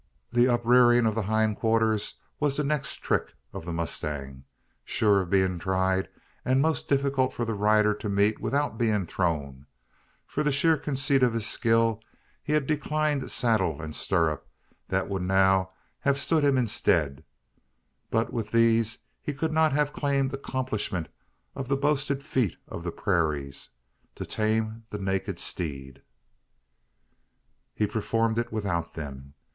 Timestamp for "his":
11.33-11.45